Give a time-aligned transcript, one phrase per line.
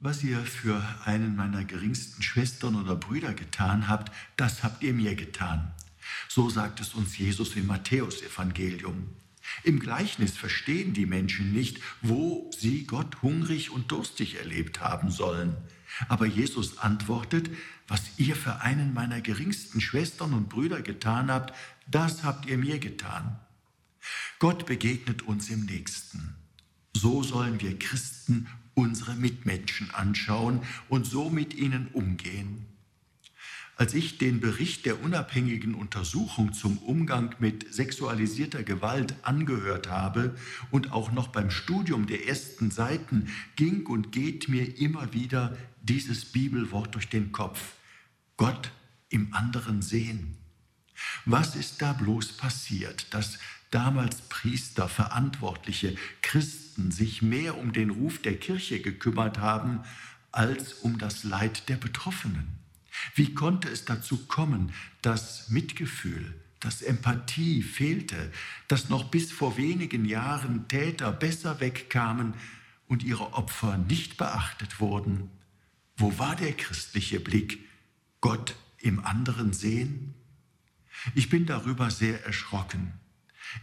[0.00, 5.16] Was ihr für einen meiner geringsten Schwestern oder Brüder getan habt, das habt ihr mir
[5.16, 5.72] getan.
[6.28, 9.08] So sagt es uns Jesus im Matthäusevangelium.
[9.64, 15.56] Im Gleichnis verstehen die Menschen nicht, wo sie Gott hungrig und durstig erlebt haben sollen.
[16.06, 17.50] Aber Jesus antwortet,
[17.88, 21.52] was ihr für einen meiner geringsten Schwestern und Brüder getan habt,
[21.88, 23.40] das habt ihr mir getan.
[24.38, 26.36] Gott begegnet uns im Nächsten.
[26.94, 28.46] So sollen wir Christen
[28.78, 32.64] unsere Mitmenschen anschauen und so mit ihnen umgehen.
[33.74, 40.36] Als ich den Bericht der unabhängigen Untersuchung zum Umgang mit sexualisierter Gewalt angehört habe
[40.70, 46.24] und auch noch beim Studium der ersten Seiten ging und geht mir immer wieder dieses
[46.24, 47.72] Bibelwort durch den Kopf.
[48.36, 48.70] Gott
[49.08, 50.36] im anderen sehen.
[51.24, 53.38] Was ist da bloß passiert, dass
[53.70, 59.80] damals Priester, Verantwortliche, Christen sich mehr um den Ruf der Kirche gekümmert haben,
[60.32, 62.58] als um das Leid der Betroffenen?
[63.14, 68.32] Wie konnte es dazu kommen, dass Mitgefühl, dass Empathie fehlte,
[68.66, 72.34] dass noch bis vor wenigen Jahren Täter besser wegkamen
[72.88, 75.30] und ihre Opfer nicht beachtet wurden?
[75.96, 77.60] Wo war der christliche Blick?
[78.20, 80.14] Gott im anderen sehen?
[81.14, 82.92] Ich bin darüber sehr erschrocken.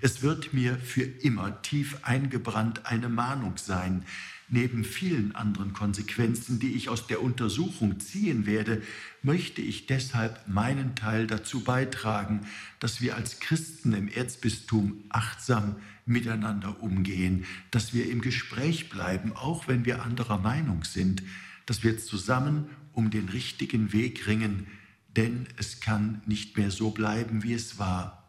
[0.01, 4.03] Es wird mir für immer tief eingebrannt eine Mahnung sein,
[4.47, 8.83] Neben vielen anderen Konsequenzen, die ich aus der Untersuchung ziehen werde,
[9.23, 12.41] möchte ich deshalb meinen Teil dazu beitragen,
[12.79, 19.67] dass wir als Christen im Erzbistum achtsam miteinander umgehen, dass wir im Gespräch bleiben, auch
[19.67, 21.23] wenn wir anderer Meinung sind,
[21.65, 24.67] dass wir zusammen um den richtigen Weg ringen,
[25.15, 28.24] denn es kann nicht mehr so bleiben, wie es war.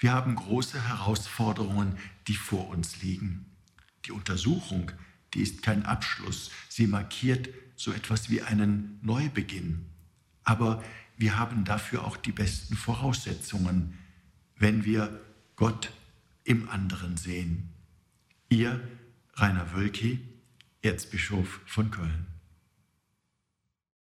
[0.00, 3.46] Wir haben große Herausforderungen, die vor uns liegen.
[4.04, 4.92] Die Untersuchung
[5.34, 6.50] die ist kein Abschluss.
[6.68, 9.86] Sie markiert so etwas wie einen Neubeginn.
[10.44, 10.82] Aber
[11.16, 13.98] wir haben dafür auch die besten Voraussetzungen,
[14.56, 15.20] wenn wir
[15.56, 15.92] Gott
[16.44, 17.70] im anderen sehen.
[18.48, 18.80] Ihr
[19.34, 20.20] Rainer Wölki,
[20.82, 22.26] Erzbischof von Köln.